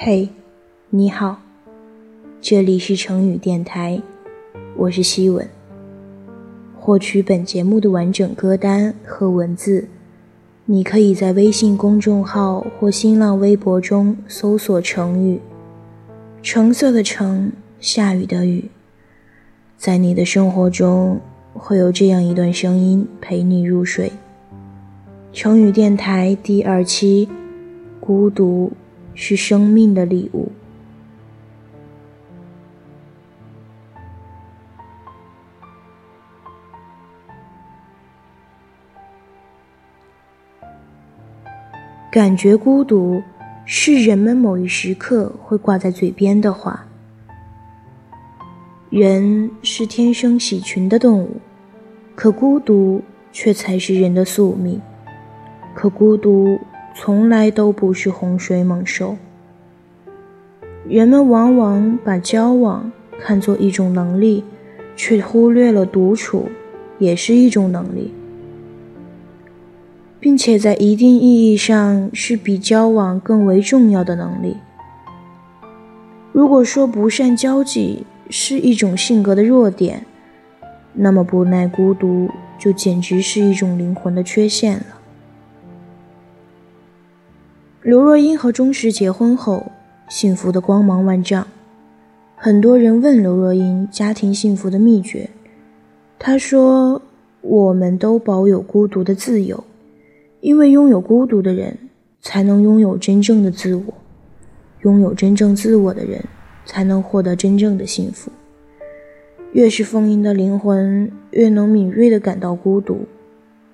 [0.00, 0.28] 嘿，
[0.90, 1.40] 你好，
[2.40, 4.00] 这里是成语电台，
[4.76, 5.44] 我是西文。
[6.78, 9.88] 获取本节目的完整歌单和文字，
[10.66, 15.40] 你可以在微信公众号或新浪微博中搜索“成语”，
[16.44, 18.70] 橙色的橙，下雨的雨。
[19.76, 21.18] 在你的生活中，
[21.52, 24.12] 会有这样一段声音陪你入睡。
[25.32, 27.28] 成语电台第二期，
[27.98, 28.70] 孤独
[29.20, 30.52] 是生命的礼物。
[42.12, 43.20] 感觉孤独，
[43.64, 46.86] 是人们某一时刻会挂在嘴边的话。
[48.88, 51.40] 人是天生喜群的动物，
[52.14, 54.80] 可孤独却才是人的宿命。
[55.74, 56.58] 可孤独
[57.00, 59.16] 从来都不是洪水猛兽。
[60.88, 64.42] 人们往往把交往看作一种能力，
[64.96, 66.48] 却忽略了独处
[66.98, 68.12] 也是一种能力，
[70.18, 74.56] 并且在一定意义上是比交往更为重要的能力。
[76.32, 80.04] 如果说不善交际是一种性格的弱点，
[80.94, 84.97] 那么不耐孤独就简直是一种灵魂的缺陷了。
[87.80, 89.70] 刘若英和钟石结婚后，
[90.08, 91.46] 幸福的光芒万丈。
[92.34, 95.30] 很多人问刘若英家庭幸福的秘诀，
[96.18, 97.00] 她说
[97.40, 99.62] ：“我们都保有孤独的自由，
[100.40, 101.78] 因为拥有孤独的人，
[102.20, 103.94] 才能拥有真正的自我；
[104.82, 106.24] 拥有真正自我的人，
[106.66, 108.32] 才能获得真正的幸福。
[109.52, 113.06] 越是丰盈的灵魂，越能敏锐地感到孤独，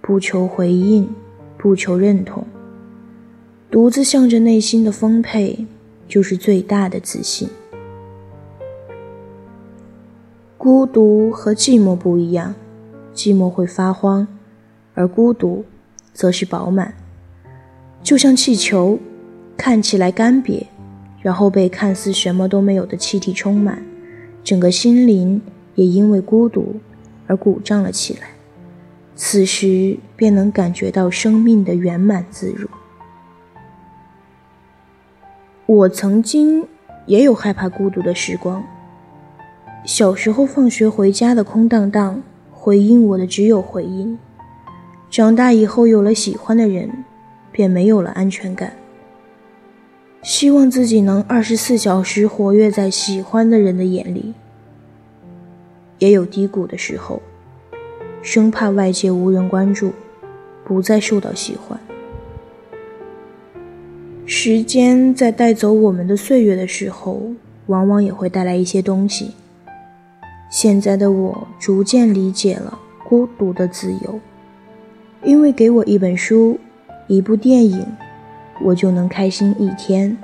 [0.00, 1.08] 不求回应，
[1.56, 2.44] 不求认同。”
[3.72, 5.64] 独自向着内心的丰沛，
[6.06, 7.48] 就是最大的自信。
[10.58, 12.54] 孤独和寂寞不一样，
[13.14, 14.28] 寂寞会发慌，
[14.92, 15.64] 而孤独
[16.12, 16.92] 则是饱满。
[18.02, 18.98] 就像气球，
[19.56, 20.66] 看起来干瘪，
[21.22, 23.82] 然后被看似什么都没有的气体充满，
[24.44, 25.40] 整个心灵
[25.76, 26.76] 也因为孤独
[27.26, 28.28] 而鼓胀了起来。
[29.16, 32.68] 此时便能感觉到生命的圆满自如。
[35.66, 36.66] 我曾经
[37.06, 38.62] 也有害怕孤独的时光。
[39.84, 44.18] 小时候放学回家的空荡荡，回应我的只有回音。
[45.10, 47.04] 长大以后有了喜欢的人，
[47.50, 48.72] 便没有了安全感。
[50.22, 54.34] 希望自己能二十四小时活跃在喜欢的人的眼里。
[55.98, 57.20] 也有低谷的时候，
[58.22, 59.92] 生怕外界无人关注，
[60.64, 61.78] 不再受到喜欢。
[64.44, 67.22] 时间在带走我们的岁月的时候，
[67.66, 69.30] 往往也会带来一些东西。
[70.50, 74.18] 现在的我逐渐理解了孤独的自由，
[75.22, 76.58] 因为给我一本书、
[77.06, 77.86] 一部电影，
[78.64, 80.18] 我就能开心一天。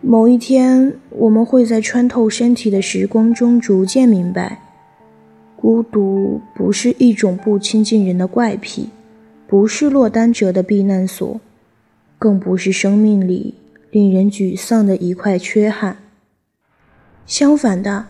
[0.00, 4.58] 某一天，我们会在穿透身体的时光中逐渐明白，
[5.54, 8.88] 孤独不是一种不亲近人的怪癖，
[9.46, 11.40] 不是落单者的避难所。
[12.24, 13.52] 更不是生命里
[13.90, 15.98] 令人沮丧的一块缺憾。
[17.26, 18.06] 相反的，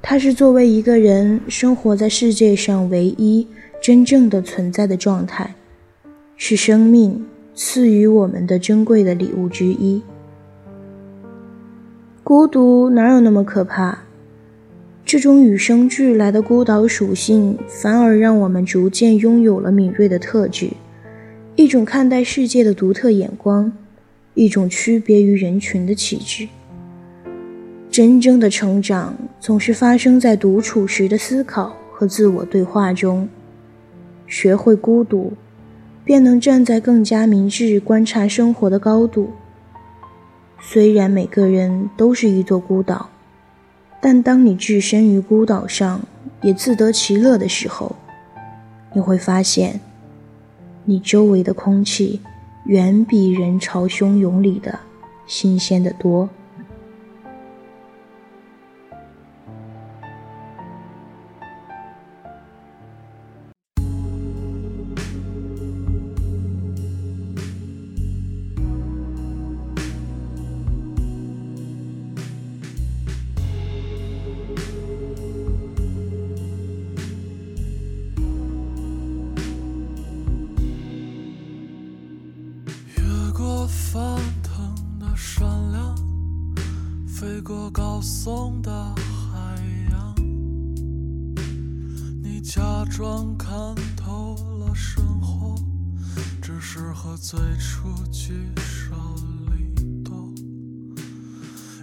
[0.00, 3.46] 它是作为一个人生活在世界上唯一
[3.82, 5.54] 真正的存在的状态，
[6.38, 7.22] 是生命
[7.54, 10.00] 赐予我们的珍贵的礼物之一。
[12.22, 13.98] 孤独哪有那么可怕？
[15.04, 20.70] 这种与生俱来的孤岛属性，反而让我们逐渐拥有了敏锐的特质。
[21.56, 23.72] 一种看待世界的独特眼光，
[24.34, 26.48] 一种区别于人群的气质。
[27.88, 33.28] 真正的成长总是发生在独处时的思考和自我对话中。
[34.26, 35.34] 学会孤独，
[36.04, 39.30] 便能站在更加明智观察生活的高度。
[40.60, 43.10] 虽然每个人都是一座孤岛，
[44.00, 46.00] 但当你置身于孤岛上，
[46.42, 47.94] 也自得其乐的时候，
[48.92, 49.78] 你会发现。
[50.86, 52.20] 你周围的空气，
[52.64, 54.78] 远比人潮汹涌里的
[55.26, 56.28] 新鲜得多。
[88.06, 89.56] 松的海
[89.90, 90.14] 洋，
[92.22, 92.60] 你假
[92.90, 95.54] 装看透了生活，
[96.42, 98.94] 只是和最初聚少
[99.48, 100.30] 离多，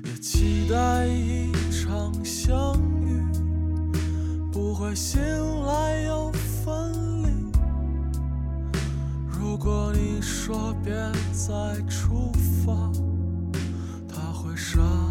[0.05, 3.19] 也期待一场相遇，
[4.51, 5.19] 不会醒
[5.65, 7.51] 来又分离。
[9.27, 10.93] 如果你说别
[11.33, 12.31] 再出
[12.63, 12.91] 发。
[14.53, 15.10] 杀死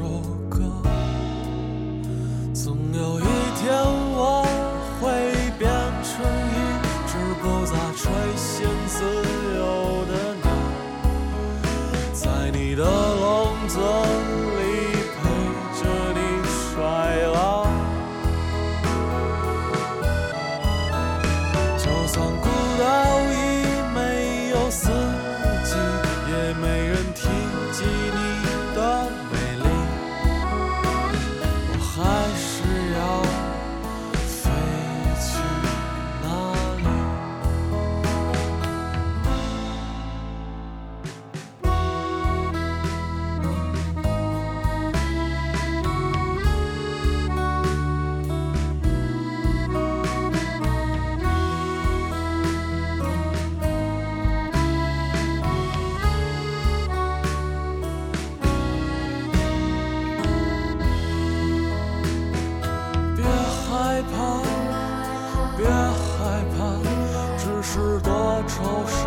[67.37, 68.99] 只是多愁善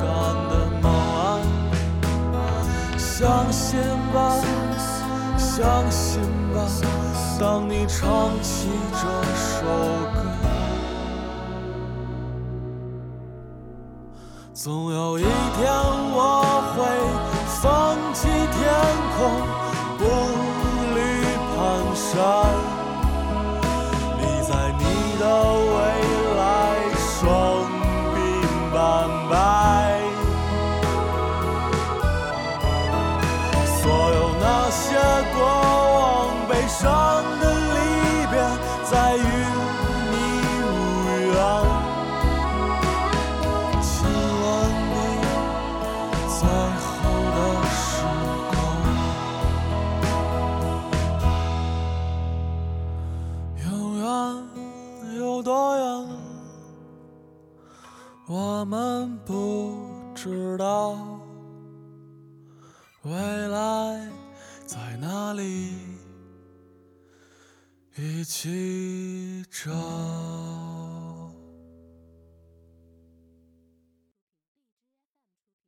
[0.00, 0.04] 感
[0.48, 0.52] 的
[0.82, 1.40] 毛啊
[2.96, 3.78] 相信
[4.12, 4.34] 吧，
[5.36, 6.20] 相信
[6.54, 6.56] 吧，
[7.38, 9.00] 当你唱起这
[9.36, 9.66] 首
[10.14, 10.18] 歌，
[14.54, 15.70] 总有一天
[16.12, 16.78] 我会
[17.62, 18.58] 放弃天
[19.16, 19.18] 空，
[29.00, 29.49] on by.
[60.22, 60.98] 知道。
[63.04, 63.12] 未
[63.48, 64.20] 来。
[64.70, 65.74] 在哪里
[67.96, 69.72] 一起找？